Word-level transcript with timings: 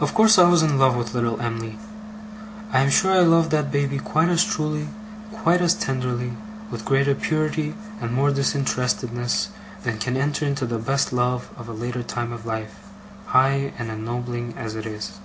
Of 0.00 0.14
course 0.14 0.38
I 0.38 0.48
was 0.48 0.62
in 0.62 0.78
love 0.78 0.96
with 0.96 1.12
little 1.12 1.38
Em'ly. 1.38 1.78
I 2.72 2.80
am 2.80 2.88
sure 2.88 3.12
I 3.12 3.18
loved 3.18 3.50
that 3.50 3.70
baby 3.70 3.98
quite 3.98 4.30
as 4.30 4.42
truly, 4.42 4.88
quite 5.30 5.60
as 5.60 5.74
tenderly, 5.74 6.32
with 6.70 6.86
greater 6.86 7.14
purity 7.14 7.74
and 8.00 8.14
more 8.14 8.30
disinterestedness, 8.30 9.50
than 9.82 9.98
can 9.98 10.16
enter 10.16 10.46
into 10.46 10.64
the 10.64 10.78
best 10.78 11.12
love 11.12 11.50
of 11.58 11.68
a 11.68 11.74
later 11.74 12.02
time 12.02 12.32
of 12.32 12.46
life, 12.46 12.76
high 13.26 13.74
and 13.78 13.90
ennobling 13.90 14.54
as 14.56 14.76
it 14.76 14.86
is. 14.86 15.18